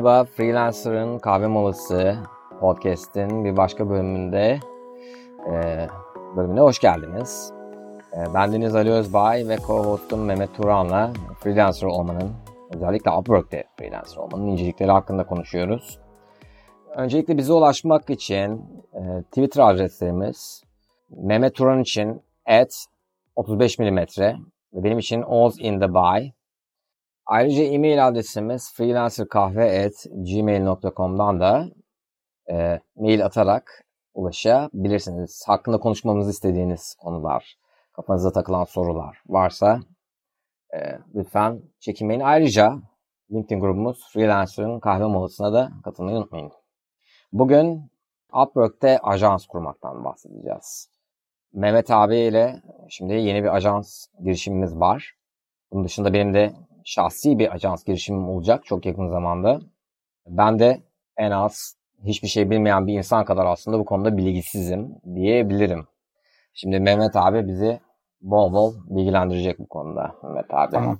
[0.00, 2.16] Merhaba, Freelancer'ın Kahve Molası
[2.60, 4.60] podcast'in bir başka bölümünde
[5.46, 5.86] e,
[6.36, 7.52] bölümüne hoş geldiniz.
[8.12, 12.32] E, ben Deniz Ali Özbay ve co-hostum Mehmet Turan'la freelancer olmanın,
[12.74, 15.98] özellikle Upwork'te freelancer olmanın incelikleri hakkında konuşuyoruz.
[16.96, 20.62] Öncelikle bize ulaşmak için e, Twitter adreslerimiz
[21.10, 22.86] Mehmet Turan için at
[23.36, 24.34] 35 mm ve
[24.72, 26.39] benim için Oz in the by
[27.30, 31.68] Ayrıca e-mail adresimiz freelancerkahve.gmail.com'dan da
[32.50, 33.84] e, mail atarak
[34.14, 35.44] ulaşabilirsiniz.
[35.46, 37.56] Hakkında konuşmamızı istediğiniz konular,
[37.92, 39.80] kafanıza takılan sorular varsa
[40.74, 40.78] e,
[41.14, 42.20] lütfen çekinmeyin.
[42.20, 42.76] Ayrıca
[43.32, 46.52] LinkedIn grubumuz Freelancer'ın kahve molasına da katılmayı unutmayın.
[47.32, 47.90] Bugün
[48.32, 50.90] Upwork'te ajans kurmaktan bahsedeceğiz.
[51.52, 55.14] Mehmet abi ile şimdi yeni bir ajans girişimimiz var.
[55.72, 56.52] Bunun dışında benim de
[56.84, 59.60] şahsi bir ajans girişimim olacak çok yakın zamanda.
[60.26, 60.80] Ben de
[61.16, 65.86] en az hiçbir şey bilmeyen bir insan kadar aslında bu konuda bilgisizim diyebilirim.
[66.54, 67.80] Şimdi Mehmet abi bizi
[68.20, 70.72] bol bol bilgilendirecek bu konuda Mehmet abi.
[70.72, 70.98] Tamam.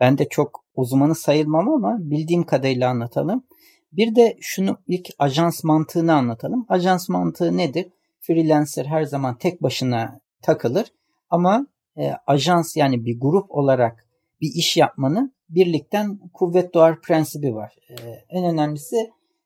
[0.00, 3.44] Ben de çok uzmanı sayılmam ama bildiğim kadarıyla anlatalım.
[3.92, 6.66] Bir de şunu ilk ajans mantığını anlatalım.
[6.68, 7.86] Ajans mantığı nedir?
[8.20, 10.86] Freelancer her zaman tek başına takılır
[11.30, 11.66] ama
[11.96, 14.06] e, ajans yani bir grup olarak
[14.42, 17.74] bir iş yapmanın birlikten kuvvet doğar prensibi var.
[17.90, 17.94] Ee,
[18.28, 18.96] en önemlisi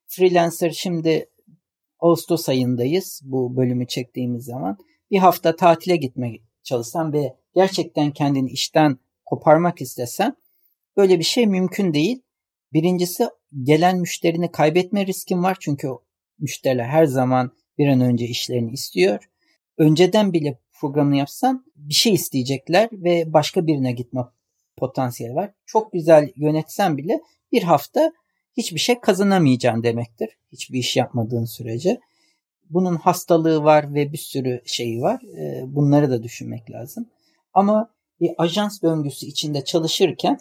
[0.07, 1.31] freelancer şimdi
[1.99, 4.77] Ağustos ayındayız bu bölümü çektiğimiz zaman.
[5.11, 10.37] Bir hafta tatile gitmek çalışsan ve gerçekten kendini işten koparmak istesen
[10.97, 12.23] böyle bir şey mümkün değil.
[12.73, 13.29] Birincisi
[13.63, 15.89] gelen müşterini kaybetme riskin var çünkü
[16.39, 19.29] müşteriler her zaman bir an önce işlerini istiyor.
[19.79, 24.21] Önceden bile programını yapsan bir şey isteyecekler ve başka birine gitme
[24.77, 25.51] potansiyeli var.
[25.67, 27.21] Çok güzel yönetsen bile
[27.53, 28.13] bir hafta
[28.57, 30.29] hiçbir şey kazanamayacaksın demektir.
[30.53, 32.01] Hiçbir iş yapmadığın sürece.
[32.71, 35.23] Bunun hastalığı var ve bir sürü şeyi var.
[35.39, 37.07] Ee, bunları da düşünmek lazım.
[37.55, 40.39] Ama bir ajans döngüsü içinde çalışırken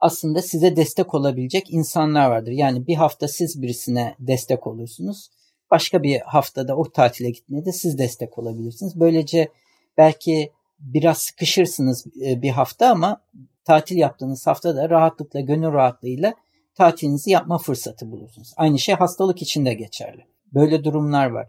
[0.00, 2.52] aslında size destek olabilecek insanlar vardır.
[2.52, 5.30] Yani bir hafta siz birisine destek olursunuz.
[5.70, 9.00] Başka bir haftada o tatile gitmede siz destek olabilirsiniz.
[9.00, 9.48] Böylece
[9.96, 13.20] belki biraz sıkışırsınız e, bir hafta ama
[13.66, 16.34] tatil yaptığınız haftada rahatlıkla, gönül rahatlığıyla
[16.74, 18.52] tatilinizi yapma fırsatı bulursunuz.
[18.56, 20.24] Aynı şey hastalık için de geçerli.
[20.54, 21.48] Böyle durumlar var.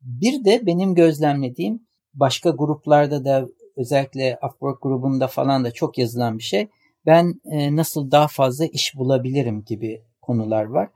[0.00, 6.42] Bir de benim gözlemlediğim başka gruplarda da özellikle Upwork grubunda falan da çok yazılan bir
[6.42, 6.68] şey.
[7.06, 10.88] Ben e, nasıl daha fazla iş bulabilirim gibi konular var.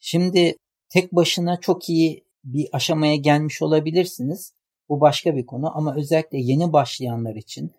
[0.00, 0.56] Şimdi
[0.88, 4.52] tek başına çok iyi bir aşamaya gelmiş olabilirsiniz.
[4.88, 7.72] Bu başka bir konu ama özellikle yeni başlayanlar için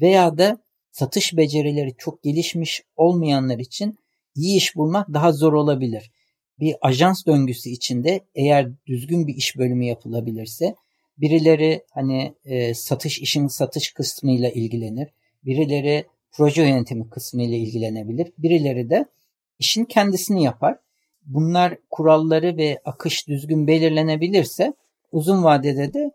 [0.00, 0.58] veya da
[0.92, 3.98] satış becerileri çok gelişmiş olmayanlar için
[4.34, 6.10] iyi iş bulmak daha zor olabilir.
[6.58, 10.74] Bir ajans döngüsü içinde eğer düzgün bir iş bölümü yapılabilirse
[11.18, 15.08] birileri hani e, satış işin satış kısmıyla ilgilenir.
[15.44, 18.32] Birileri proje yönetimi kısmıyla ilgilenebilir.
[18.38, 19.06] Birileri de
[19.58, 20.78] işin kendisini yapar.
[21.26, 24.72] Bunlar kuralları ve akış düzgün belirlenebilirse
[25.12, 26.10] uzun vadede de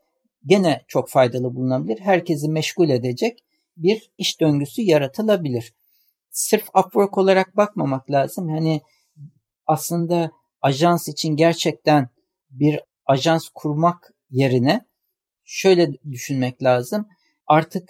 [0.45, 1.99] gene çok faydalı bulunabilir.
[1.99, 3.44] Herkesi meşgul edecek
[3.77, 5.73] bir iş döngüsü yaratılabilir.
[6.31, 8.49] Sırf Upwork olarak bakmamak lazım.
[8.49, 8.81] Hani
[9.65, 12.09] aslında ajans için gerçekten
[12.49, 14.85] bir ajans kurmak yerine
[15.45, 17.07] şöyle düşünmek lazım.
[17.47, 17.89] Artık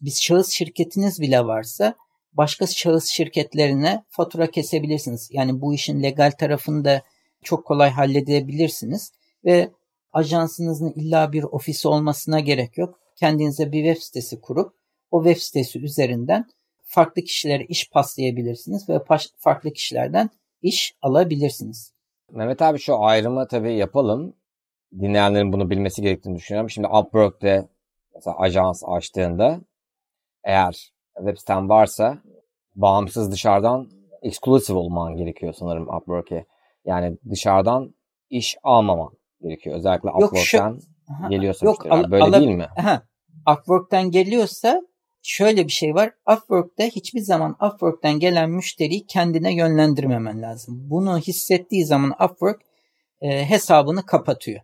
[0.00, 1.94] bir şahıs şirketiniz bile varsa
[2.32, 5.28] başka şahıs şirketlerine fatura kesebilirsiniz.
[5.32, 7.02] Yani bu işin legal tarafını da
[7.42, 9.12] çok kolay halledebilirsiniz
[9.44, 9.70] ve
[10.12, 13.00] ajansınızın illa bir ofisi olmasına gerek yok.
[13.16, 14.81] Kendinize bir web sitesi kurup
[15.12, 16.46] o web sitesi üzerinden
[16.82, 19.00] farklı kişilere iş paslayabilirsiniz ve
[19.38, 20.30] farklı kişilerden
[20.62, 21.94] iş alabilirsiniz.
[22.30, 24.36] Mehmet abi şu ayrımı tabii yapalım.
[25.00, 26.70] Dinleyenlerin bunu bilmesi gerektiğini düşünüyorum.
[26.70, 27.68] Şimdi Upwork'te
[28.14, 29.60] mesela ajans açtığında
[30.44, 32.18] eğer web siten varsa
[32.74, 33.90] bağımsız dışarıdan
[34.22, 36.46] exclusive olman gerekiyor sanırım Upwork'e.
[36.84, 37.94] Yani dışarıdan
[38.30, 39.10] iş almaman
[39.42, 39.76] gerekiyor.
[39.76, 40.80] Özellikle Upwork'ten yok,
[41.22, 42.68] şu, geliyorsa yok, al, Böyle al, değil mi?
[42.76, 43.02] Aha,
[43.52, 44.82] Upwork'ten geliyorsa
[45.22, 46.12] şöyle bir şey var.
[46.32, 50.90] Upwork'ta hiçbir zaman Upwork'tan gelen müşteriyi kendine yönlendirmemen lazım.
[50.90, 52.62] Bunu hissettiği zaman Upwork
[53.20, 54.60] e, hesabını kapatıyor.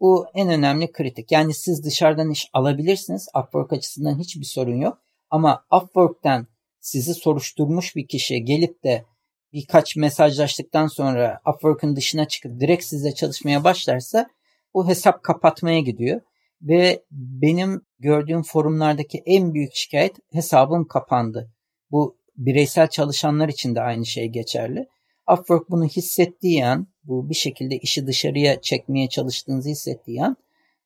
[0.00, 1.32] Bu en önemli kritik.
[1.32, 3.28] Yani siz dışarıdan iş alabilirsiniz.
[3.34, 4.98] Upwork açısından hiçbir sorun yok.
[5.30, 6.46] Ama Upwork'tan
[6.80, 9.04] sizi soruşturmuş bir kişi gelip de
[9.52, 14.30] birkaç mesajlaştıktan sonra Upwork'ın dışına çıkıp direkt sizle çalışmaya başlarsa
[14.74, 16.20] bu hesap kapatmaya gidiyor.
[16.62, 21.50] Ve benim gördüğüm forumlardaki en büyük şikayet hesabım kapandı.
[21.90, 24.88] Bu bireysel çalışanlar için de aynı şey geçerli.
[25.32, 30.36] Upwork bunu hissettiği an, bu bir şekilde işi dışarıya çekmeye çalıştığınızı hissettiği an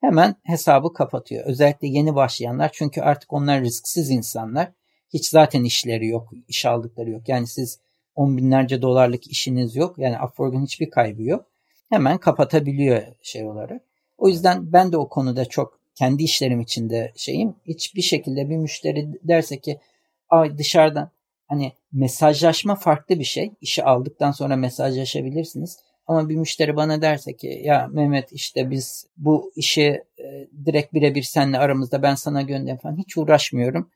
[0.00, 1.44] hemen hesabı kapatıyor.
[1.46, 4.72] Özellikle yeni başlayanlar çünkü artık onlar risksiz insanlar.
[5.12, 7.28] Hiç zaten işleri yok, iş aldıkları yok.
[7.28, 7.80] Yani siz
[8.14, 9.98] on binlerce dolarlık işiniz yok.
[9.98, 11.46] Yani Upwork'un hiçbir kaybı yok.
[11.88, 13.82] Hemen kapatabiliyor şey olarak.
[14.18, 17.54] O yüzden ben de o konuda çok kendi işlerim içinde şeyim.
[17.66, 19.80] Hiçbir şekilde bir müşteri derse ki
[20.28, 21.10] ay dışarıdan
[21.46, 23.52] hani mesajlaşma farklı bir şey.
[23.60, 25.78] İşi aldıktan sonra mesajlaşabilirsiniz.
[26.06, 31.22] Ama bir müşteri bana derse ki ya Mehmet işte biz bu işi e, direkt birebir
[31.22, 33.90] seninle aramızda ben sana göndereyim falan hiç uğraşmıyorum.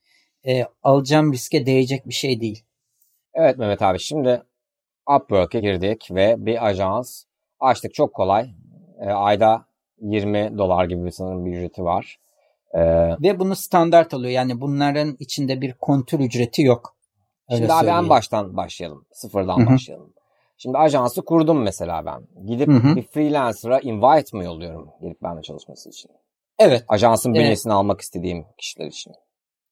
[0.47, 2.65] E, alacağım riske değecek bir şey değil.
[3.35, 4.43] Evet Mehmet abi şimdi
[5.17, 7.25] Upwork'e girdik ve bir ajans
[7.61, 8.51] açtık çok kolay.
[9.01, 9.70] E, ayda
[10.01, 12.19] 20 dolar gibi bir sanırım bir ücreti var.
[12.75, 12.81] Ee,
[13.23, 14.33] Ve bunu standart alıyor.
[14.33, 16.97] Yani bunların içinde bir kontür ücreti yok.
[17.51, 17.97] Öyle şimdi söyleyeyim.
[17.97, 19.07] abi en baştan başlayalım.
[19.13, 19.67] Sıfırdan Hı-hı.
[19.67, 20.13] başlayalım.
[20.59, 22.47] Şimdi ajansı kurdum mesela ben.
[22.47, 22.97] Gidip Hı-hı.
[22.97, 26.11] bir freelancer'a invite mi yolluyorum gelip benimle çalışması için?
[26.59, 26.85] Evet.
[26.89, 27.79] Ajansın bünyesini evet.
[27.79, 29.13] almak istediğim kişiler için.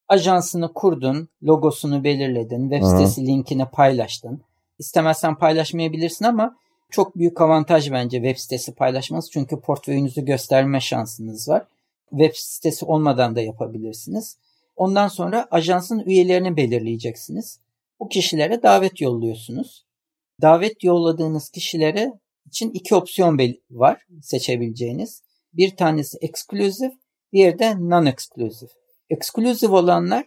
[0.07, 3.27] Ajansını kurdun, logosunu belirledin, web sitesi Hı-hı.
[3.27, 4.41] linkini paylaştın.
[4.79, 6.55] İstemezsen paylaşmayabilirsin ama
[6.89, 9.31] çok büyük avantaj bence web sitesi paylaşmanız.
[9.31, 11.65] Çünkü portföyünüzü gösterme şansınız var.
[12.09, 14.37] Web sitesi olmadan da yapabilirsiniz.
[14.75, 17.59] Ondan sonra ajansın üyelerini belirleyeceksiniz.
[17.99, 19.85] Bu kişilere davet yolluyorsunuz.
[20.41, 22.13] Davet yolladığınız kişilere
[22.45, 23.39] için iki opsiyon
[23.71, 25.23] var seçebileceğiniz.
[25.53, 26.97] Bir tanesi exclusive,
[27.33, 28.69] diğeri de non-exclusive.
[29.09, 30.25] Exclusive olanlar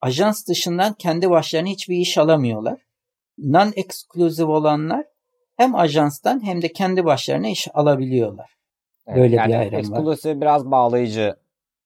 [0.00, 2.80] ajans dışından kendi başlarına hiçbir iş alamıyorlar.
[3.38, 5.04] Non-exclusive olanlar
[5.56, 8.50] hem ajanstan hem de kendi başlarına iş alabiliyorlar.
[9.06, 10.40] Evet, Böyle yani bir ayrım exclusive var.
[10.40, 11.36] biraz bağlayıcı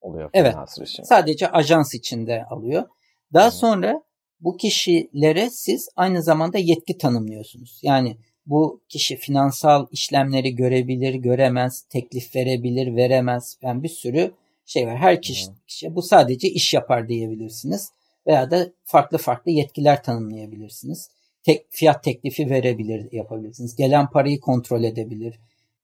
[0.00, 0.30] oluyor.
[0.32, 0.54] Evet.
[0.82, 1.02] Için.
[1.02, 2.84] Sadece ajans içinde alıyor.
[3.32, 3.54] Daha evet.
[3.54, 4.02] sonra
[4.40, 7.80] bu kişilere siz aynı zamanda yetki tanımlıyorsunuz.
[7.82, 8.16] Yani
[8.46, 13.58] bu kişi finansal işlemleri görebilir, göremez, teklif verebilir, veremez.
[13.62, 14.32] Yani bir sürü
[14.66, 14.96] şey var.
[14.96, 17.92] Her kişi, kişi bu sadece iş yapar diyebilirsiniz.
[18.26, 21.10] Veya da farklı farklı yetkiler tanımlayabilirsiniz
[21.42, 23.76] tek, fiyat teklifi verebilir yapabilirsiniz.
[23.76, 25.40] Gelen parayı kontrol edebilir,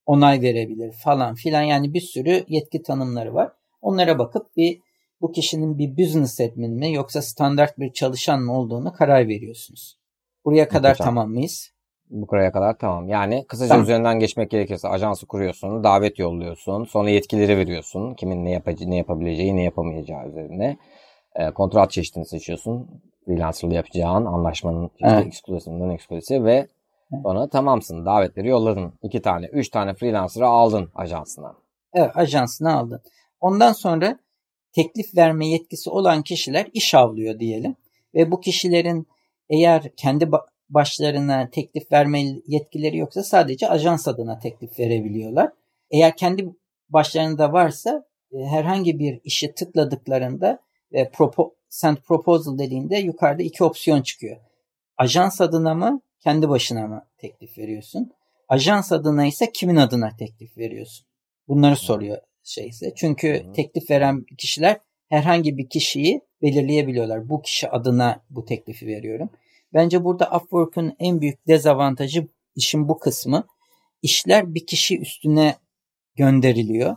[0.07, 3.53] onay verebilir falan filan yani bir sürü yetki tanımları var.
[3.83, 4.79] Onlara bakıp bir
[5.21, 9.99] bu kişinin bir business admin mi yoksa standart bir çalışan mı olduğunu karar veriyorsunuz.
[10.45, 11.05] Buraya kadar Muhteşem.
[11.05, 11.71] tamam mıyız?
[12.11, 13.09] Buraya kadar tamam.
[13.09, 13.85] Yani kısaca tamam.
[13.85, 18.15] üzerinden geçmek gerekirse ajansı kuruyorsun, davet yolluyorsun, sonra yetkileri veriyorsun.
[18.15, 20.79] Kimin ne yapacağı, ne yapabileceği, ne yapamayacağı üzerine.
[21.35, 25.27] E, kontrat çeşitini seçiyorsun freelancerlı yapacağın anlaşmanın işte evet.
[25.27, 26.69] eksklusifliğinden eksklusifi ve
[27.23, 28.07] sonra tamamsın.
[28.07, 28.93] Davetleri yolladın.
[29.03, 31.55] iki tane, üç tane freelancer'ı aldın ajansına.
[31.95, 33.01] Evet ajansına aldın.
[33.41, 34.19] Ondan sonra
[34.73, 37.77] teklif verme yetkisi olan kişiler iş avlıyor diyelim.
[38.15, 39.07] Ve bu kişilerin
[39.49, 40.31] eğer kendi
[40.69, 45.51] başlarına teklif verme yetkileri yoksa sadece ajans adına teklif verebiliyorlar.
[45.91, 46.55] Eğer kendi
[46.89, 50.59] başlarında varsa e, herhangi bir işi tıkladıklarında
[50.93, 54.37] ve propo, send proposal dediğinde yukarıda iki opsiyon çıkıyor.
[54.97, 58.13] Ajans adına mı kendi başına mı teklif veriyorsun?
[58.49, 61.07] Ajans adına ise kimin adına teklif veriyorsun?
[61.49, 62.95] Bunları soruyor şeyse.
[62.97, 67.29] Çünkü teklif veren kişiler herhangi bir kişiyi belirleyebiliyorlar.
[67.29, 69.31] Bu kişi adına bu teklifi veriyorum.
[69.73, 73.47] Bence burada Upwork'un en büyük dezavantajı işin bu kısmı.
[74.03, 75.57] İşler bir kişi üstüne
[76.17, 76.97] gönderiliyor.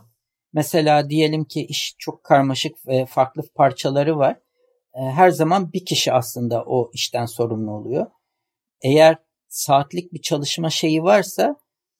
[0.52, 4.36] Mesela diyelim ki iş çok karmaşık ve farklı parçaları var.
[4.98, 8.06] E, her zaman bir kişi aslında o işten sorumlu oluyor.
[8.82, 9.16] Eğer
[9.48, 11.56] saatlik bir çalışma şeyi varsa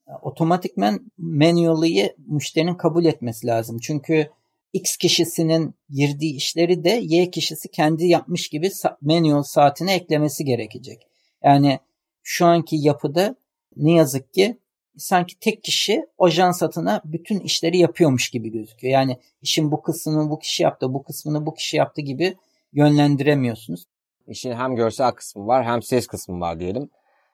[0.08, 3.78] e, otomatikmen manual'ı müşterinin kabul etmesi lazım.
[3.78, 4.30] Çünkü
[4.72, 11.02] X kişisinin girdiği işleri de Y kişisi kendi yapmış gibi manual saatine eklemesi gerekecek.
[11.44, 11.80] Yani
[12.22, 13.36] şu anki yapıda
[13.76, 14.58] ne yazık ki
[14.96, 18.92] sanki tek kişi ajans satına bütün işleri yapıyormuş gibi gözüküyor.
[18.92, 22.36] Yani işin bu kısmını bu kişi yaptı, bu kısmını bu kişi yaptı gibi
[22.72, 23.84] yönlendiremiyorsunuz.
[24.26, 26.90] İşin hem görsel kısmı var hem ses kısmı var diyelim.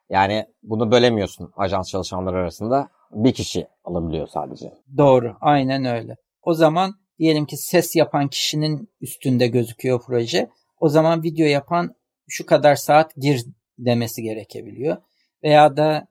[0.09, 2.89] Yani bunu bölemiyorsun ajans çalışanlar arasında.
[3.11, 4.73] Bir kişi alabiliyor sadece.
[4.97, 5.35] Doğru.
[5.41, 6.15] Aynen öyle.
[6.41, 10.49] O zaman diyelim ki ses yapan kişinin üstünde gözüküyor proje.
[10.79, 11.95] O zaman video yapan
[12.27, 13.45] şu kadar saat gir
[13.79, 14.97] demesi gerekebiliyor.
[15.43, 16.07] Veya da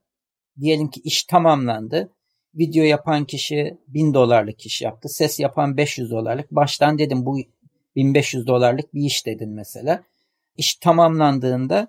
[0.61, 2.13] diyelim ki iş tamamlandı.
[2.55, 5.09] Video yapan kişi 1000 dolarlık iş yaptı.
[5.09, 6.51] Ses yapan 500 dolarlık.
[6.51, 7.39] Baştan dedim bu
[7.97, 10.03] 1500 dolarlık bir iş dedin mesela.
[10.57, 11.89] İş tamamlandığında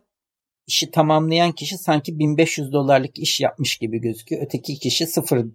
[0.68, 4.42] işi tamamlayan kişi sanki 1500 dolarlık iş yapmış gibi gözüküyor.
[4.42, 5.46] Öteki kişi sıfır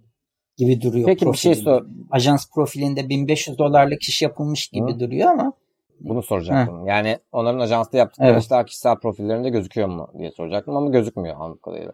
[0.57, 1.05] gibi duruyor.
[1.05, 1.51] Peki profilinde.
[1.51, 1.85] bir şey sor.
[2.11, 4.99] Ajans profilinde 1500 dolarlık iş yapılmış gibi Hı.
[4.99, 5.53] duruyor ama
[5.99, 6.81] bunu soracaktım.
[6.81, 6.87] Hı.
[6.87, 8.43] Yani onların ajansta yaptıkları evet.
[8.43, 11.93] işler kişisel profillerinde gözüküyor mu diye soracaktım ama gözükmüyor anladığım kadarıyla.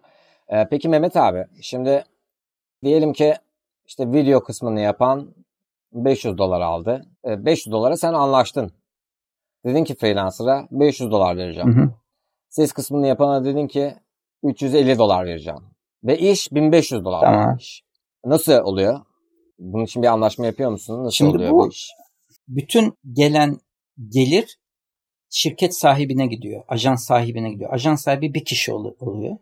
[0.49, 2.03] Ee, peki Mehmet abi şimdi
[2.83, 3.33] diyelim ki
[3.87, 5.33] işte video kısmını yapan
[5.94, 7.01] 500 dolar aldı.
[7.25, 8.72] Ee, 500 dolara sen anlaştın.
[9.65, 11.75] Dedin ki freelancer'a 500 dolar vereceğim.
[11.75, 11.94] Hı hı.
[12.50, 13.96] Ses kısmını yapana dedin ki
[14.44, 15.60] 350 dolar vereceğim.
[16.03, 17.22] Ve iş 1500 dolar.
[17.22, 17.50] Tamam.
[17.50, 17.82] olmuş.
[18.25, 19.00] Nasıl oluyor?
[19.60, 21.00] Bunun için bir anlaşma yapıyor musun?
[21.03, 21.89] Nasıl Şimdi oluyor bu- bu iş?
[22.48, 23.58] Bütün gelen
[24.10, 24.58] gelir
[25.29, 26.63] şirket sahibine gidiyor.
[26.67, 27.74] Ajans sahibine gidiyor.
[27.74, 29.38] Ajans sahibi bir kişi ol- oluyor.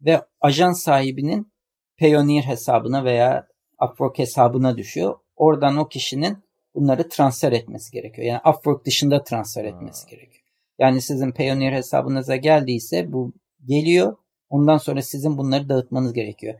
[0.00, 1.52] Ve ajans sahibinin
[2.00, 3.46] Payoneer hesabına veya
[3.82, 5.18] Upwork hesabına düşüyor.
[5.36, 6.38] Oradan o kişinin
[6.74, 8.26] bunları transfer etmesi gerekiyor.
[8.26, 10.44] Yani Upwork dışında transfer etmesi gerekiyor.
[10.78, 13.32] Yani sizin Payoneer hesabınıza geldiyse bu
[13.64, 14.16] geliyor.
[14.48, 16.54] Ondan sonra sizin bunları dağıtmanız gerekiyor.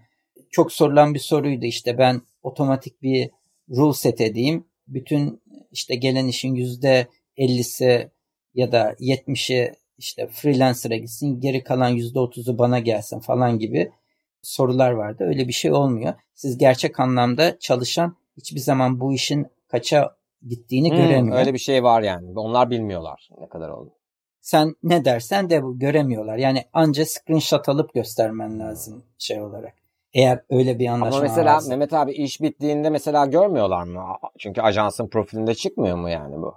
[0.50, 3.30] Çok sorulan bir soruydu işte ben otomatik bir
[3.70, 4.64] rule set edeyim.
[4.88, 5.42] Bütün
[5.72, 7.06] işte gelen işin yüzde
[7.38, 8.10] 50'si
[8.54, 11.40] ya da 70'i işte freelancer'a gitsin.
[11.40, 13.92] Geri kalan yüzde 30'u bana gelsin falan gibi
[14.42, 15.24] sorular vardı.
[15.24, 16.14] Öyle bir şey olmuyor.
[16.34, 20.16] Siz gerçek anlamda çalışan hiçbir zaman bu işin kaça
[20.48, 21.36] gittiğini Hmm, göremiyor.
[21.38, 22.38] öyle bir şey var yani.
[22.38, 23.92] Onlar bilmiyorlar ne kadar oldu.
[24.40, 26.36] Sen ne dersen de bu göremiyorlar.
[26.36, 29.74] Yani anca screenshot alıp göstermen lazım şey olarak.
[30.12, 31.68] Eğer öyle bir anlaşma Ama mesela varsa.
[31.68, 34.04] Mehmet abi iş bittiğinde mesela görmüyorlar mı?
[34.38, 36.54] Çünkü ajansın profilinde çıkmıyor mu yani bu?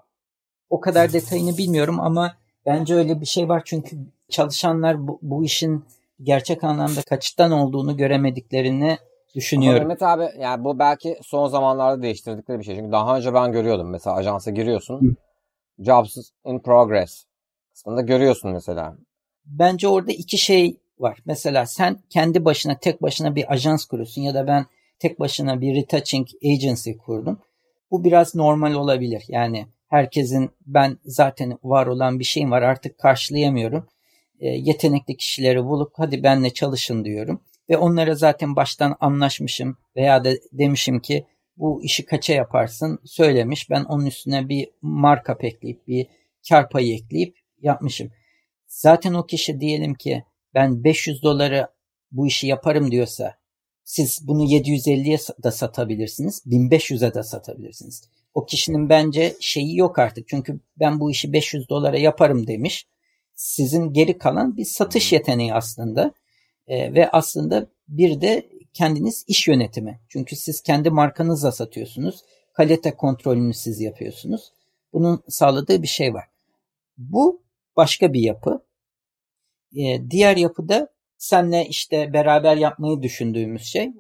[0.70, 2.34] O kadar detayını bilmiyorum ama
[2.66, 3.62] bence öyle bir şey var.
[3.66, 3.98] Çünkü
[4.30, 5.86] çalışanlar bu, bu işin
[6.24, 8.98] gerçek anlamda kaçtan olduğunu göremediklerini
[9.30, 9.80] Ama düşünüyorum.
[9.80, 12.76] Mehmet abi yani bu belki son zamanlarda değiştirdikleri bir şey.
[12.76, 13.90] Çünkü daha önce ben görüyordum.
[13.90, 15.02] Mesela ajansa giriyorsun.
[15.02, 15.16] Hı.
[15.84, 17.26] Jobs in progress
[17.74, 18.98] kısmında görüyorsun mesela.
[19.46, 21.20] Bence orada iki şey var.
[21.26, 24.66] Mesela sen kendi başına tek başına bir ajans kuruyorsun ya da ben
[25.00, 27.40] tek başına bir retouching agency kurdum.
[27.92, 29.24] Bu biraz normal olabilir.
[29.28, 33.88] Yani herkesin ben zaten var olan bir şeyim var artık karşılayamıyorum.
[34.40, 37.42] E, yetenekli kişileri bulup hadi benle çalışın diyorum.
[37.70, 41.26] Ve onlara zaten baştan anlaşmışım veya da demişim ki
[41.58, 43.70] bu işi kaça yaparsın söylemiş.
[43.70, 46.08] Ben onun üstüne bir markup ekleyip bir
[46.50, 48.12] kar payı ekleyip yapmışım.
[48.68, 50.24] Zaten o kişi diyelim ki
[50.54, 51.68] ben 500 doları
[52.12, 53.36] bu işi yaparım diyorsa
[53.84, 56.44] siz bunu 750'ye da satabilirsiniz.
[56.46, 58.04] 1500'e de satabilirsiniz.
[58.34, 60.28] O kişinin bence şeyi yok artık.
[60.28, 62.88] Çünkü ben bu işi 500 dolara yaparım demiş.
[63.36, 66.14] Sizin geri kalan bir satış yeteneği aslında.
[66.70, 70.00] Ee, ve aslında bir de kendiniz iş yönetimi.
[70.10, 72.24] Çünkü siz kendi markanızla satıyorsunuz.
[72.54, 74.54] Kalite kontrolünü siz yapıyorsunuz.
[74.94, 76.26] Bunun sağladığı bir şey var.
[76.98, 77.42] Bu
[77.76, 78.66] başka bir yapı.
[79.76, 83.92] Ee, diğer yapıda senle işte beraber yapmayı düşündüğümüz şey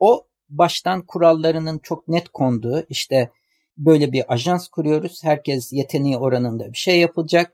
[0.00, 3.30] o baştan kurallarının çok net konduğu işte
[3.76, 5.24] böyle bir ajans kuruyoruz.
[5.24, 7.52] Herkes yeteneği oranında bir şey yapılacak.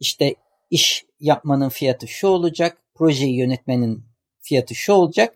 [0.00, 0.34] İşte
[0.70, 2.78] iş yapmanın fiyatı şu olacak.
[3.00, 4.04] Projeyi yönetmenin
[4.40, 5.34] fiyatı şu olacak.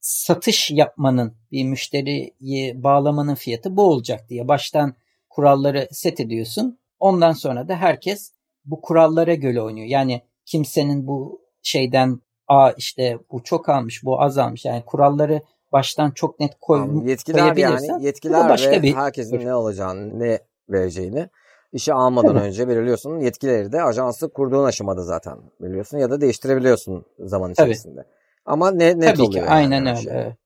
[0.00, 4.94] Satış yapmanın bir müşteriyi bağlamanın fiyatı bu olacak diye baştan
[5.30, 6.78] kuralları set ediyorsun.
[7.00, 8.32] Ondan sonra da herkes
[8.64, 9.86] bu kurallara göre oynuyor.
[9.86, 15.42] Yani kimsenin bu şeyden a işte bu çok almış bu az almış yani kuralları
[15.72, 20.38] baştan çok net koy, Tamam, yetkiler yani yetkiler başka ve bir- herkesin ne olacağını, ne
[20.68, 21.28] vereceğini
[21.72, 22.44] işi almadan Tabii.
[22.44, 23.18] önce belirliyorsun.
[23.18, 27.70] Yetkileri de ajansı kurduğun aşamada zaten belirliyorsun ya da değiştirebiliyorsun zaman Tabii.
[27.70, 28.04] içerisinde.
[28.44, 29.96] Ama ne, net Tabii oluyor ki yani aynen öyle.
[29.96, 30.12] şey.
[30.12, 30.36] evet.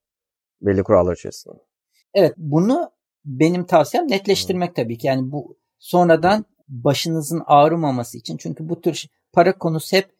[0.60, 1.54] Belli kurallar içerisinde.
[2.14, 2.90] Evet bunu
[3.24, 5.06] benim tavsiyem netleştirmek tabii ki.
[5.06, 8.36] Yani bu sonradan başınızın ağrımaması için.
[8.36, 10.10] Çünkü bu tür para konusu hep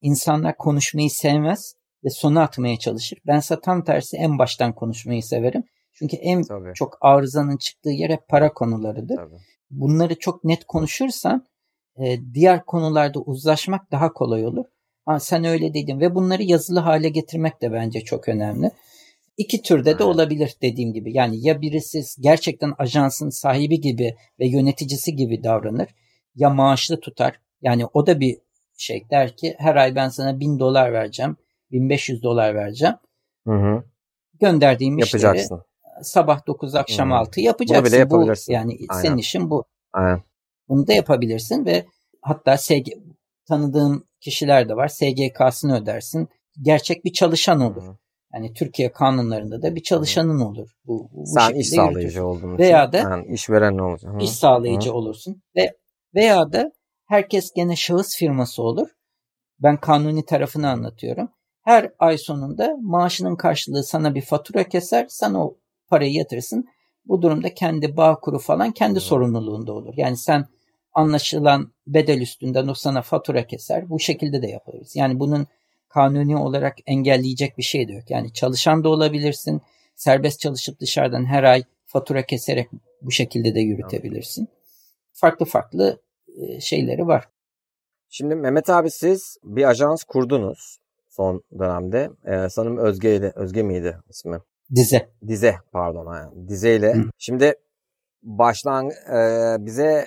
[0.00, 3.18] insanlar konuşmayı sevmez ve sona atmaya çalışır.
[3.26, 5.64] Ben ise tam tersi en baştan konuşmayı severim.
[5.92, 6.72] Çünkü en Tabii.
[6.74, 9.16] çok arızanın çıktığı yer hep para konularıdır.
[9.16, 9.36] Tabii.
[9.72, 11.46] Bunları çok net konuşursan
[11.96, 14.64] e, diğer konularda uzlaşmak daha kolay olur.
[15.04, 18.70] Ha, sen öyle dedin ve bunları yazılı hale getirmek de bence çok önemli.
[19.36, 21.16] İki türde de olabilir dediğim gibi.
[21.16, 25.88] Yani ya birisi gerçekten ajansın sahibi gibi ve yöneticisi gibi davranır
[26.34, 27.40] ya maaşlı tutar.
[27.62, 28.38] Yani o da bir
[28.76, 31.36] şey der ki her ay ben sana 1000 dolar vereceğim,
[31.70, 32.94] 1500 dolar vereceğim.
[33.46, 33.84] Hı hı.
[34.40, 35.62] Gönderdiğim işleri Yapacaksın.
[36.02, 37.14] Sabah 9 akşam Hı.
[37.14, 37.84] 6 yapacaksın.
[37.84, 38.52] Bunu bile yapabilirsin.
[38.52, 39.02] Bu, yani Aynen.
[39.02, 39.64] senin işin bu.
[39.92, 40.22] Aynen.
[40.68, 41.86] Bunu da yapabilirsin ve
[42.22, 42.88] hatta SG,
[43.48, 44.88] tanıdığım kişiler de var.
[44.88, 46.28] SGK'sını ödersin.
[46.62, 47.82] Gerçek bir çalışan olur.
[47.82, 47.96] Hı.
[48.34, 50.70] Yani Türkiye kanunlarında da bir çalışanın olur.
[50.86, 52.20] Bu, bu, Sen iş sağlayıcı yürütürsün.
[52.22, 52.92] olduğun Veya için.
[52.92, 54.14] da- yani işveren ne olacak?
[54.14, 54.18] Hı.
[54.18, 54.94] İş sağlayıcı Hı.
[54.94, 55.76] olursun ve
[56.14, 56.72] veya da
[57.08, 58.88] herkes gene şahıs firması olur.
[59.58, 61.28] Ben kanuni tarafını anlatıyorum.
[61.64, 65.06] Her ay sonunda maaşının karşılığı sana bir fatura keser.
[65.08, 65.54] Sen o
[65.92, 66.68] parayı yatırırsın.
[67.06, 69.00] Bu durumda kendi bağ kuru falan kendi Hı.
[69.00, 69.94] sorumluluğunda olur.
[69.96, 70.46] Yani sen
[70.92, 73.90] anlaşılan bedel üstünden o sana fatura keser.
[73.90, 74.96] Bu şekilde de yapabiliriz.
[74.96, 75.46] Yani bunun
[75.88, 78.10] kanuni olarak engelleyecek bir şey de yok.
[78.10, 79.60] Yani çalışan da olabilirsin.
[79.96, 82.68] Serbest çalışıp dışarıdan her ay fatura keserek
[83.02, 84.48] bu şekilde de yürütebilirsin.
[85.12, 86.00] Farklı farklı
[86.36, 87.28] e, şeyleri var.
[88.08, 92.10] Şimdi Mehmet abi siz bir ajans kurdunuz son dönemde.
[92.24, 94.38] Ee, sanırım Özge Özge miydi ismi?
[94.74, 95.08] Dize.
[95.28, 96.14] Dize pardon.
[96.16, 96.48] Yani.
[96.48, 96.94] Dize ile.
[96.94, 97.02] Hı.
[97.18, 97.54] Şimdi
[98.22, 100.06] başlan e, bize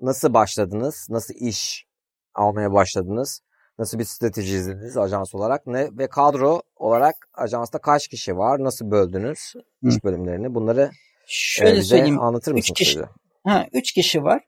[0.00, 1.06] nasıl başladınız?
[1.10, 1.84] Nasıl iş
[2.34, 3.40] almaya başladınız?
[3.78, 5.66] Nasıl bir strateji izlediniz ajans olarak?
[5.66, 8.64] Ne ve kadro olarak ajansta kaç kişi var?
[8.64, 9.38] Nasıl böldünüz
[9.82, 9.88] Hı.
[9.88, 10.54] iş bölümlerini?
[10.54, 10.90] Bunları
[11.26, 12.20] Şöyle e, bize söyleyeyim.
[12.20, 12.70] anlatır mısınız?
[12.70, 13.00] Üç kişi,
[13.46, 14.44] ha, üç kişi var.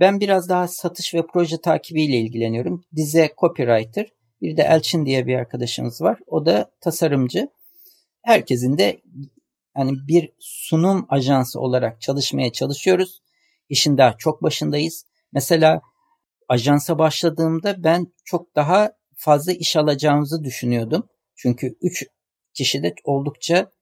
[0.00, 2.84] Ben biraz daha satış ve proje takibiyle ilgileniyorum.
[2.96, 4.06] Dize copywriter.
[4.42, 6.18] Bir de Elçin diye bir arkadaşımız var.
[6.26, 7.48] O da tasarımcı.
[8.22, 9.00] Herkesin de
[9.76, 13.22] yani bir sunum ajansı olarak çalışmaya çalışıyoruz.
[13.68, 15.06] İşin daha çok başındayız.
[15.32, 15.82] Mesela
[16.48, 21.08] ajansa başladığımda ben çok daha fazla iş alacağımızı düşünüyordum.
[21.36, 22.06] Çünkü 3
[22.54, 23.72] kişide oldukça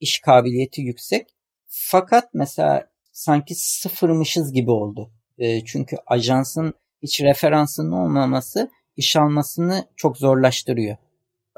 [0.00, 1.28] iş kabiliyeti yüksek.
[1.66, 5.10] Fakat mesela sanki sıfırmışız gibi oldu.
[5.38, 10.96] E, çünkü ajansın hiç referansının olmaması iş almasını çok zorlaştırıyor.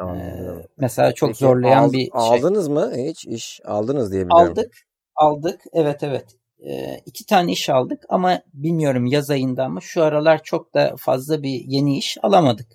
[0.00, 0.60] Anladım.
[0.60, 2.10] Ee, mesela çok Peki, zorlayan ald, bir şey.
[2.12, 4.52] Aldınız mı hiç iş aldınız diye biliyorum.
[4.52, 4.72] Aldık.
[5.14, 5.60] Aldık.
[5.72, 6.26] Evet evet.
[6.66, 11.42] Ee, iki tane iş aldık ama bilmiyorum yaz ayında ama şu aralar çok da fazla
[11.42, 12.68] bir yeni iş alamadık.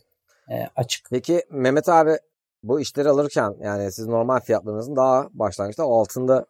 [0.51, 1.08] Ee, açık.
[1.12, 2.17] Peki Mehmet abi
[2.63, 6.46] bu işleri alırken yani siz normal fiyatlarınızın daha başlangıçta altında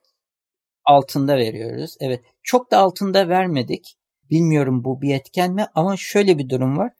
[0.86, 1.96] altında veriyoruz.
[2.00, 2.22] Evet.
[2.44, 3.98] Çok da altında vermedik.
[4.30, 6.92] Bilmiyorum bu bir etken mi ama şöyle bir durum var.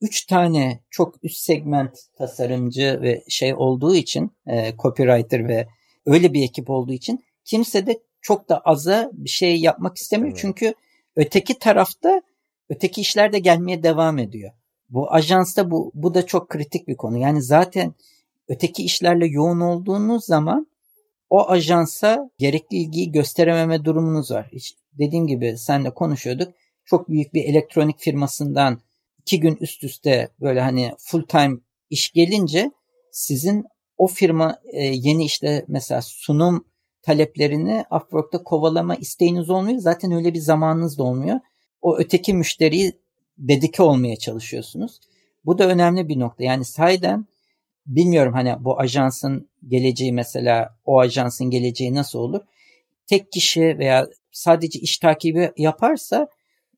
[0.00, 5.68] Üç tane çok üst segment tasarımcı ve şey olduğu için e, copywriter ve
[6.06, 10.32] öyle bir ekip olduğu için kimse de çok da aza bir şey yapmak istemiyor.
[10.32, 10.40] Evet.
[10.40, 10.74] Çünkü
[11.16, 12.22] öteki tarafta
[12.68, 14.52] öteki işler de gelmeye devam ediyor.
[14.88, 17.18] Bu ajansta bu bu da çok kritik bir konu.
[17.18, 17.94] Yani zaten
[18.48, 20.66] öteki işlerle yoğun olduğunuz zaman
[21.30, 24.48] o ajansa gerekli ilgiyi gösterememe durumunuz var.
[24.52, 28.80] İşte dediğim gibi senle konuşuyorduk çok büyük bir elektronik firmasından
[29.20, 31.56] iki gün üst üste böyle hani full time
[31.90, 32.70] iş gelince
[33.12, 33.64] sizin
[33.98, 36.64] o firma e, yeni işte mesela sunum
[37.02, 39.78] taleplerini Upwork'ta kovalama isteğiniz olmuyor.
[39.78, 41.40] Zaten öyle bir zamanınız da olmuyor.
[41.82, 42.92] O öteki müşteriyi
[43.38, 45.00] dedike olmaya çalışıyorsunuz.
[45.44, 46.44] Bu da önemli bir nokta.
[46.44, 47.26] Yani sayeden
[47.86, 52.40] bilmiyorum hani bu ajansın geleceği mesela o ajansın geleceği nasıl olur?
[53.06, 56.28] Tek kişi veya sadece iş takibi yaparsa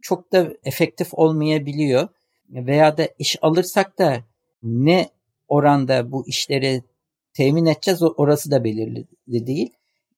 [0.02, 2.08] çok da efektif olmayabiliyor.
[2.48, 4.24] Veya da iş alırsak da
[4.62, 5.08] ne
[5.48, 6.82] oranda bu işleri
[7.34, 9.70] temin edeceğiz orası da belirli değil.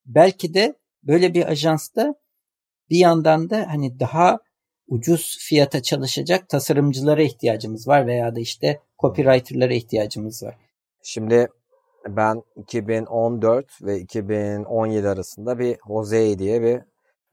[0.07, 2.15] Belki de böyle bir ajansta
[2.91, 4.39] bir yandan da hani daha
[4.89, 10.57] ucuz fiyata çalışacak tasarımcılara ihtiyacımız var veya da işte copywriter'lara ihtiyacımız var.
[11.03, 11.49] Şimdi
[12.09, 16.81] ben 2014 ve 2017 arasında bir Jose diye bir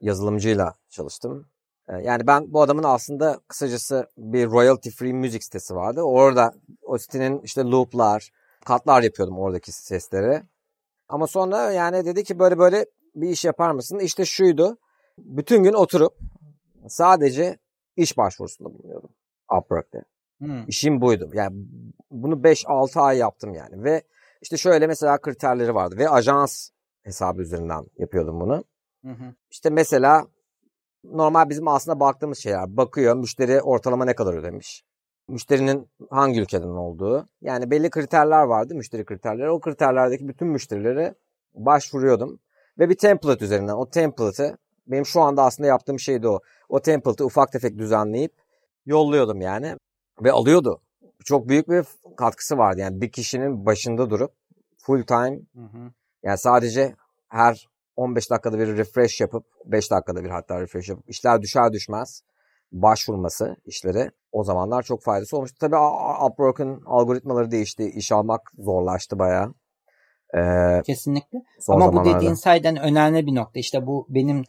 [0.00, 1.51] yazılımcıyla çalıştım.
[1.92, 6.02] Ee, yani ben bu adamın aslında kısacası bir royalty free müzik sitesi vardı.
[6.02, 8.30] Orada o sitenin işte looplar,
[8.64, 10.42] katlar yapıyordum oradaki sesleri.
[11.08, 13.98] Ama sonra yani dedi ki böyle böyle bir iş yapar mısın?
[13.98, 14.78] İşte şuydu.
[15.18, 16.12] Bütün gün oturup
[16.88, 17.58] sadece
[17.96, 19.10] iş başvurusunda bulunuyordum
[19.58, 20.04] Upwork'te.
[20.38, 20.68] Hmm.
[20.68, 21.30] İşim buydu.
[21.34, 21.56] Yani
[22.10, 23.84] bunu 5-6 ay yaptım yani.
[23.84, 24.02] Ve
[24.42, 25.96] işte şöyle mesela kriterleri vardı.
[25.98, 26.70] Ve ajans
[27.02, 28.64] hesabı üzerinden yapıyordum bunu.
[29.04, 29.34] Hı hı.
[29.50, 30.26] İşte mesela
[31.04, 32.76] normal bizim aslında baktığımız şeyler.
[32.76, 34.84] Bakıyor müşteri ortalama ne kadar ödemiş.
[35.28, 37.28] Müşterinin hangi ülkeden olduğu.
[37.40, 39.50] Yani belli kriterler vardı müşteri kriterleri.
[39.50, 41.14] O kriterlerdeki bütün müşterilere
[41.54, 42.38] başvuruyordum.
[42.78, 46.40] Ve bir template üzerinden o template'ı benim şu anda aslında yaptığım şey de o.
[46.68, 48.32] O template'ı ufak tefek düzenleyip
[48.86, 49.76] yolluyordum yani.
[50.22, 50.80] Ve alıyordu.
[51.24, 51.84] Çok büyük bir
[52.16, 52.80] katkısı vardı.
[52.80, 54.32] Yani bir kişinin başında durup
[54.78, 55.92] full time hı hı.
[56.22, 56.94] yani sadece
[57.28, 62.22] her 15 dakikada bir refresh yapıp 5 dakikada bir hatta refresh yapıp işler düşer düşmez
[62.72, 65.56] başvurması işlere o zamanlar çok faydası olmuştu.
[65.60, 65.76] Tabii
[66.26, 67.90] Upwork'ın algoritmaları değişti.
[67.94, 69.54] iş almak zorlaştı bayağı.
[70.34, 71.38] Ee, Kesinlikle.
[71.68, 72.10] Ama zamanlarda.
[72.10, 73.60] bu dediğin sayeden önemli bir nokta.
[73.60, 74.44] İşte bu benim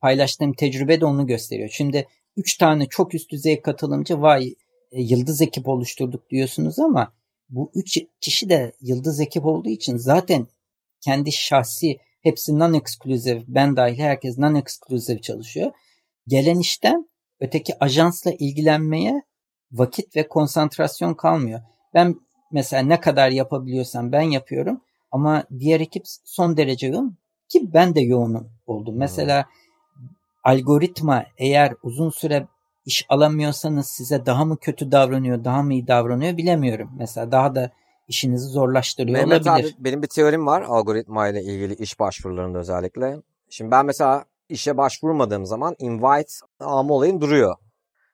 [0.00, 1.68] paylaştığım tecrübe de onu gösteriyor.
[1.72, 4.54] Şimdi 3 tane çok üst düzey katılımcı vay
[4.92, 7.12] e, yıldız ekip oluşturduk diyorsunuz ama
[7.48, 10.46] bu 3 kişi de yıldız ekip olduğu için zaten
[11.00, 13.42] kendi şahsi Hepsi non-exclusive.
[13.48, 15.72] Ben dahil herkes non-exclusive çalışıyor.
[16.26, 19.22] Gelen işten öteki ajansla ilgilenmeye
[19.72, 21.60] vakit ve konsantrasyon kalmıyor.
[21.94, 22.14] Ben
[22.52, 24.80] mesela ne kadar yapabiliyorsam ben yapıyorum
[25.10, 28.96] ama diğer ekip son derece yoğun ki ben de yoğun oldum.
[28.96, 29.46] Mesela
[30.44, 32.46] algoritma eğer uzun süre
[32.86, 36.90] iş alamıyorsanız size daha mı kötü davranıyor, daha mı iyi davranıyor bilemiyorum.
[36.98, 37.70] Mesela daha da
[38.10, 39.74] işinizi zorlaştırıyor Mehmet olabilir.
[39.74, 43.22] Abi, benim bir teorim var algoritma ile ilgili iş başvurularında özellikle.
[43.50, 47.56] Şimdi ben mesela işe başvurmadığım zaman invite alma olayım duruyor.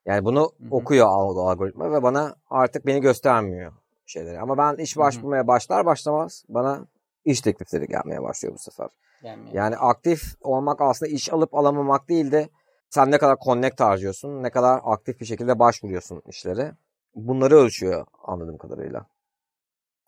[0.06, 0.68] Yani bunu Hı-hı.
[0.70, 3.72] okuyor algoritma ve bana artık beni göstermiyor
[4.06, 4.40] şeyleri.
[4.40, 5.48] Ama ben iş başvurmaya Hı-hı.
[5.48, 6.86] başlar başlamaz bana
[7.24, 8.88] iş teklifleri gelmeye başlıyor bu sefer.
[9.22, 9.54] Gelmiyor.
[9.54, 12.48] Yani aktif olmak aslında iş alıp alamamak değil de
[12.90, 16.72] sen ne kadar connect harcıyorsun, ne kadar aktif bir şekilde başvuruyorsun işlere.
[17.14, 19.06] Bunları ölçüyor anladığım kadarıyla.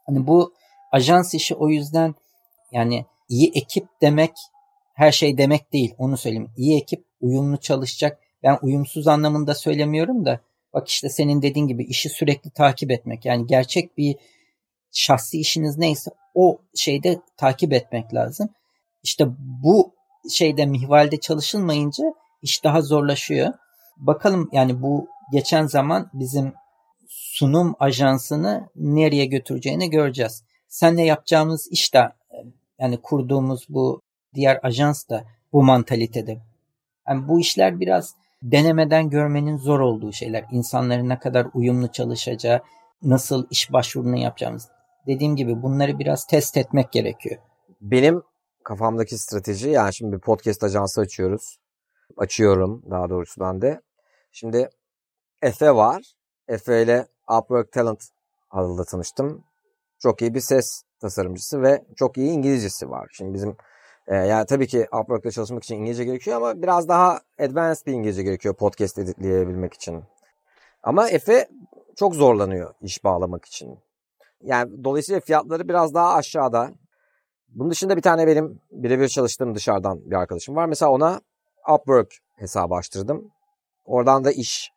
[0.09, 0.53] Hani bu
[0.93, 2.15] ajans işi o yüzden
[2.73, 4.33] yani iyi ekip demek
[4.95, 5.95] her şey demek değil.
[5.99, 6.51] Onu söyleyeyim.
[6.57, 8.19] İyi ekip uyumlu çalışacak.
[8.43, 10.41] Ben uyumsuz anlamında söylemiyorum da
[10.75, 13.25] bak işte senin dediğin gibi işi sürekli takip etmek.
[13.25, 14.17] Yani gerçek bir
[14.93, 18.49] şahsi işiniz neyse o şeyde takip etmek lazım.
[19.03, 19.95] İşte bu
[20.31, 22.05] şeyde mihvalde çalışılmayınca
[22.43, 23.53] iş daha zorlaşıyor.
[23.97, 26.53] Bakalım yani bu geçen zaman bizim
[27.09, 30.45] sunum ajansını nereye götüreceğini göreceğiz.
[30.69, 32.13] Senle yapacağımız iş de
[32.79, 34.01] yani kurduğumuz bu
[34.35, 36.39] diğer ajans da bu mantalitede.
[37.09, 40.45] Yani bu işler biraz denemeden görmenin zor olduğu şeyler.
[40.51, 42.61] İnsanların ne kadar uyumlu çalışacağı,
[43.03, 44.69] nasıl iş başvurunu yapacağımız.
[45.07, 47.37] Dediğim gibi bunları biraz test etmek gerekiyor.
[47.81, 48.23] Benim
[48.65, 51.59] kafamdaki strateji yani şimdi bir podcast ajansı açıyoruz.
[52.17, 53.81] Açıyorum daha doğrusu ben de.
[54.33, 54.69] Şimdi
[55.43, 56.03] Efe var.
[56.49, 57.07] Efe ile
[57.39, 58.05] Upwork Talent
[58.51, 59.45] adıyla tanıştım.
[59.99, 63.09] Çok iyi bir ses tasarımcısı ve çok iyi İngilizcesi var.
[63.13, 63.57] Şimdi bizim
[64.07, 68.23] e, yani tabii ki Upwork'ta çalışmak için İngilizce gerekiyor ama biraz daha advanced bir İngilizce
[68.23, 70.05] gerekiyor podcast editleyebilmek için.
[70.83, 71.49] Ama Efe
[71.97, 73.79] çok zorlanıyor iş bağlamak için.
[74.43, 76.71] Yani dolayısıyla fiyatları biraz daha aşağıda.
[77.49, 80.67] Bunun dışında bir tane benim birebir çalıştığım dışarıdan bir arkadaşım var.
[80.67, 81.21] Mesela ona
[81.75, 83.31] Upwork hesabı açtırdım.
[83.85, 84.73] Oradan da iş,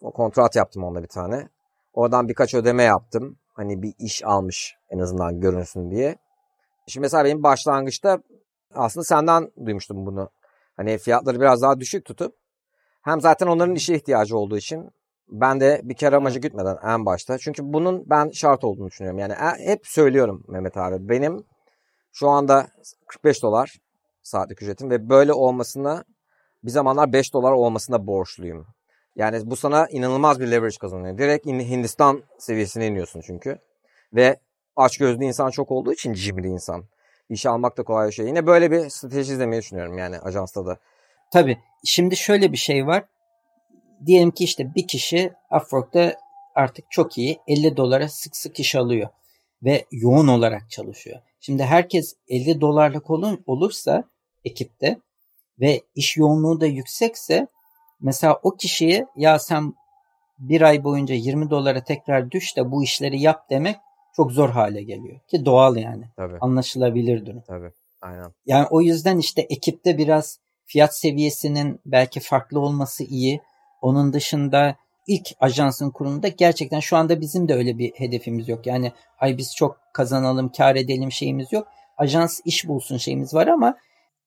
[0.00, 1.48] kontrat yaptım onunla bir tane.
[1.94, 3.36] Oradan birkaç ödeme yaptım.
[3.54, 6.16] Hani bir iş almış en azından görünsün diye.
[6.86, 8.18] Şimdi mesela benim başlangıçta
[8.74, 10.30] aslında senden duymuştum bunu.
[10.76, 12.36] Hani fiyatları biraz daha düşük tutup
[13.02, 14.90] hem zaten onların işe ihtiyacı olduğu için
[15.28, 17.38] ben de bir kere amacı gitmeden en başta.
[17.38, 19.18] Çünkü bunun ben şart olduğunu düşünüyorum.
[19.18, 21.08] Yani e, hep söylüyorum Mehmet abi.
[21.08, 21.44] Benim
[22.12, 22.66] şu anda
[23.06, 23.74] 45 dolar
[24.22, 26.04] saatlik ücretim ve böyle olmasına
[26.64, 28.66] bir zamanlar 5 dolar olmasına borçluyum.
[29.16, 31.18] Yani bu sana inanılmaz bir leverage kazanıyor.
[31.18, 33.58] Direkt Hindistan seviyesine iniyorsun çünkü.
[34.14, 34.36] Ve
[34.76, 36.84] aç gözlü insan çok olduğu için cimri insan.
[37.28, 38.26] İş almak da kolay bir şey.
[38.26, 40.78] Yine böyle bir strateji izlemeyi düşünüyorum yani ajansta da.
[41.32, 41.58] Tabii.
[41.84, 43.04] Şimdi şöyle bir şey var.
[44.06, 46.14] Diyelim ki işte bir kişi Upwork'ta
[46.54, 49.08] artık çok iyi 50 dolara sık sık iş alıyor.
[49.62, 51.20] Ve yoğun olarak çalışıyor.
[51.40, 54.04] Şimdi herkes 50 dolarlık olun, olursa
[54.44, 54.98] ekipte
[55.60, 57.46] ve iş yoğunluğu da yüksekse
[58.00, 59.74] mesela o kişiye ya sen
[60.38, 63.76] bir ay boyunca 20 dolara tekrar düş de bu işleri yap demek
[64.16, 65.20] çok zor hale geliyor.
[65.28, 66.04] Ki doğal yani.
[66.16, 66.38] Tabii.
[66.40, 67.42] Anlaşılabilir durum.
[67.46, 67.70] Tabii.
[68.02, 68.32] Aynen.
[68.46, 73.40] Yani o yüzden işte ekipte biraz fiyat seviyesinin belki farklı olması iyi.
[73.82, 78.66] Onun dışında ilk ajansın kurumunda gerçekten şu anda bizim de öyle bir hedefimiz yok.
[78.66, 81.68] Yani ay biz çok kazanalım, kar edelim şeyimiz yok.
[81.98, 83.76] Ajans iş bulsun şeyimiz var ama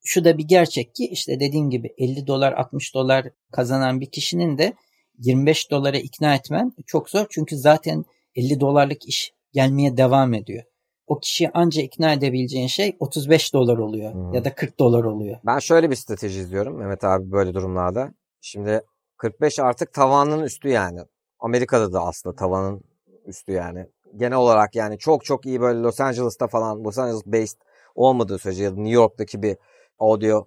[0.03, 4.57] şu da bir gerçek ki işte dediğim gibi 50 dolar 60 dolar kazanan bir kişinin
[4.57, 4.73] de
[5.17, 7.25] 25 dolara ikna etmen çok zor.
[7.29, 10.63] Çünkü zaten 50 dolarlık iş gelmeye devam ediyor.
[11.07, 14.33] O kişiyi anca ikna edebileceğin şey 35 dolar oluyor hmm.
[14.33, 15.37] ya da 40 dolar oluyor.
[15.45, 18.13] Ben şöyle bir strateji izliyorum Mehmet abi böyle durumlarda.
[18.41, 18.81] Şimdi
[19.17, 20.99] 45 artık tavanın üstü yani.
[21.39, 22.83] Amerika'da da aslında tavanın
[23.25, 23.85] üstü yani.
[24.17, 27.57] Genel olarak yani çok çok iyi böyle Los Angeles'ta falan Los Angeles based
[27.95, 29.57] olmadığı sürece ya da New York'taki bir
[30.03, 30.45] audio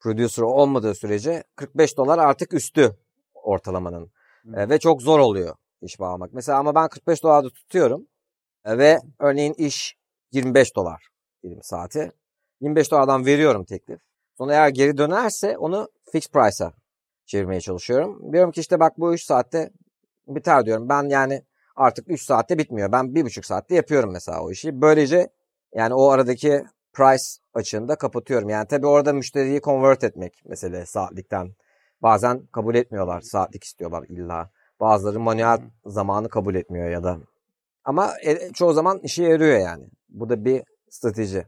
[0.00, 2.96] producer olmadığı sürece 45 dolar artık üstü
[3.34, 4.12] ortalamanın.
[4.54, 6.32] E, ve çok zor oluyor iş bağlamak.
[6.32, 8.06] Mesela ama ben 45 dolarda tutuyorum.
[8.64, 9.96] E, ve örneğin iş
[10.32, 11.08] 25 dolar
[11.42, 12.12] diyelim saati.
[12.60, 14.00] 25 dolardan veriyorum teklif.
[14.38, 16.72] Sonra eğer geri dönerse onu fixed price'a
[17.26, 18.32] çevirmeye çalışıyorum.
[18.32, 19.70] Diyorum ki işte bak bu 3 saatte
[20.26, 20.88] biter diyorum.
[20.88, 21.42] Ben yani
[21.76, 22.92] artık 3 saatte bitmiyor.
[22.92, 24.80] Ben 1,5 saatte yapıyorum mesela o işi.
[24.80, 25.28] Böylece
[25.74, 28.48] yani o aradaki price açığını kapatıyorum.
[28.48, 31.54] Yani tabii orada müşteriyi convert etmek mesela saatlikten.
[32.02, 33.20] Bazen kabul etmiyorlar.
[33.20, 34.50] Saatlik istiyorlar illa.
[34.80, 37.18] Bazıları manuel zamanı kabul etmiyor ya da.
[37.84, 39.84] Ama e, çoğu zaman işe yarıyor yani.
[40.08, 41.46] Bu da bir strateji.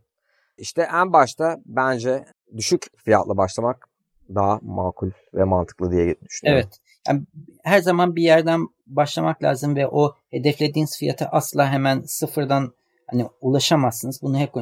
[0.59, 2.25] İşte en başta bence
[2.57, 3.89] düşük fiyatla başlamak
[4.35, 6.63] daha makul ve mantıklı diye düşünüyorum.
[6.65, 6.79] Evet.
[7.09, 7.23] Yani
[7.63, 12.73] her zaman bir yerden başlamak lazım ve o hedeflediğiniz fiyata asla hemen sıfırdan
[13.07, 14.23] hani ulaşamazsınız.
[14.23, 14.57] Bunu hep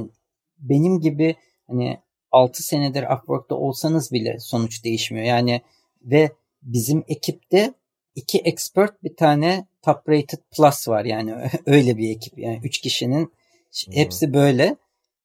[0.69, 1.99] benim gibi hani
[2.33, 5.27] 6 senedir Upwork'ta olsanız bile sonuç değişmiyor.
[5.27, 5.61] Yani
[6.03, 6.31] ve
[6.63, 7.75] bizim ekipte
[8.15, 11.35] iki expert bir tane top rated plus var yani
[11.67, 12.39] öyle bir ekip.
[12.39, 13.33] Yani 3 kişinin
[13.91, 14.77] hepsi böyle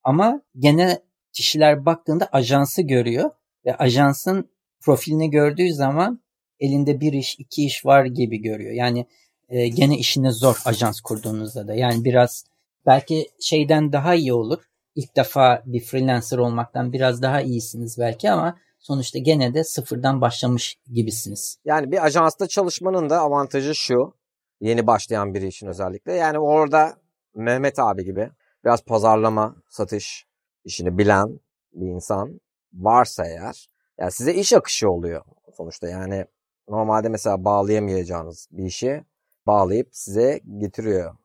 [0.03, 0.99] ama gene
[1.33, 3.31] kişiler baktığında ajansı görüyor
[3.65, 4.49] ve ajansın
[4.81, 6.21] profilini gördüğü zaman
[6.59, 8.71] elinde bir iş, iki iş var gibi görüyor.
[8.71, 9.05] Yani
[9.49, 11.75] e, gene işiniz zor ajans kurduğunuzda da.
[11.75, 12.45] Yani biraz
[12.85, 14.59] belki şeyden daha iyi olur.
[14.95, 20.77] İlk defa bir freelancer olmaktan biraz daha iyisiniz belki ama sonuçta gene de sıfırdan başlamış
[20.93, 21.57] gibisiniz.
[21.65, 24.13] Yani bir ajansta çalışmanın da avantajı şu.
[24.61, 26.13] Yeni başlayan biri için özellikle.
[26.13, 26.93] Yani orada
[27.35, 28.29] Mehmet abi gibi
[28.65, 30.25] biraz pazarlama, satış
[30.63, 31.39] işini bilen
[31.73, 32.41] bir insan
[32.73, 35.25] varsa eğer yani size iş akışı oluyor
[35.57, 35.87] sonuçta.
[35.87, 36.25] Yani
[36.69, 39.05] normalde mesela bağlayamayacağınız bir işi
[39.47, 41.15] bağlayıp size getiriyor.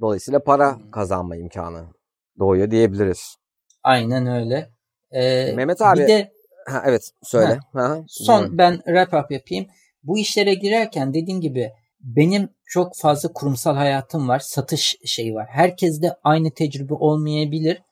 [0.00, 1.86] Dolayısıyla para kazanma imkanı
[2.40, 3.36] doğuyor diyebiliriz.
[3.82, 4.70] Aynen öyle.
[5.10, 6.00] Ee, Mehmet abi.
[6.00, 6.32] Bir de
[6.66, 7.58] ha, evet söyle.
[7.72, 8.58] Ha, ha, son Buyurun.
[8.58, 9.66] ben wrap up yapayım.
[10.02, 14.38] Bu işlere girerken dediğim gibi benim çok fazla kurumsal hayatım var.
[14.38, 15.46] Satış şeyi var.
[15.50, 17.82] Herkeste aynı tecrübe olmayabilir.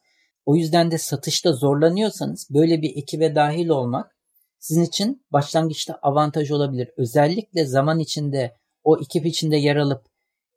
[0.46, 4.16] O yüzden de satışta zorlanıyorsanız böyle bir ekibe dahil olmak
[4.58, 6.90] sizin için başlangıçta avantaj olabilir.
[6.96, 10.04] Özellikle zaman içinde o ekip içinde yer alıp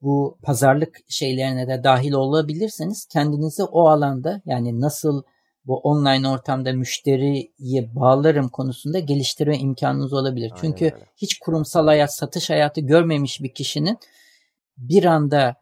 [0.02, 5.24] bu pazarlık şeylerine de dahil olabilirseniz kendinizi o alanda yani nasıl
[5.66, 7.54] bu online ortamda müşteriyi
[7.96, 10.52] bağlarım konusunda geliştirme imkanınız olabilir.
[10.52, 11.06] Aynen Çünkü öyle.
[11.18, 13.98] hiç kurumsal hayat, satış hayatı görmemiş bir kişinin
[14.78, 15.56] bir anda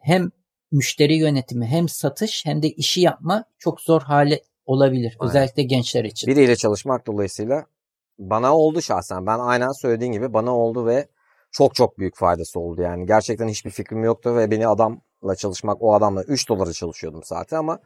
[0.00, 0.30] hem
[0.72, 5.16] müşteri yönetimi hem satış hem de işi yapma çok zor hale olabilir.
[5.20, 5.30] Aynen.
[5.30, 6.30] Özellikle gençler için.
[6.30, 7.66] Biriyle çalışmak dolayısıyla
[8.18, 9.26] bana oldu şahsen.
[9.26, 11.08] Ben aynen söylediğin gibi bana oldu ve
[11.50, 12.82] çok çok büyük faydası oldu.
[12.82, 17.56] Yani gerçekten hiçbir fikrim yoktu ve beni adamla çalışmak o adamla 3 dolara çalışıyordum zaten
[17.56, 17.78] ama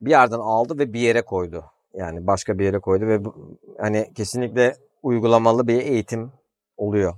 [0.00, 1.64] bir yerden aldı ve bir yere koydu.
[1.94, 3.34] Yani başka bir yere koydu ve bu,
[3.78, 6.32] hani kesinlikle uygulamalı bir eğitim
[6.76, 7.14] oluyor.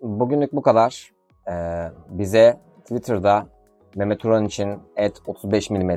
[0.00, 1.14] Bugünlük bu kadar.
[1.48, 3.46] Ee, bize Twitter'da
[3.94, 5.90] Mehmet Turan için at 35 mm,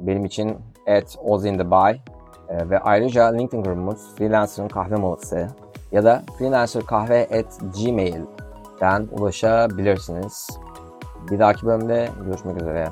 [0.00, 1.98] benim için at ozintheby
[2.48, 5.48] e, ve ayrıca LinkedIn grubumuz Freelancer'ın kahve molası
[5.94, 10.48] ya da freelancerkahve at gmail'den ulaşabilirsiniz.
[11.30, 12.88] Bir dahaki bölümde görüşmek üzere.